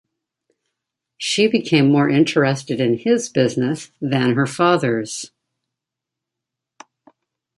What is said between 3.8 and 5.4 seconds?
than her father's.